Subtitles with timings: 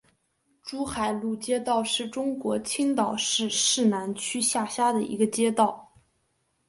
[0.63, 5.93] 珠海路街道是中国青岛市市南区下辖的一个街道。